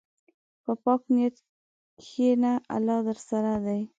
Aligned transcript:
په 0.63 0.73
پاک 0.83 1.01
نیت 1.13 1.35
کښېنه، 1.99 2.51
الله 2.75 2.97
درسره 3.07 3.53
دی. 3.65 3.79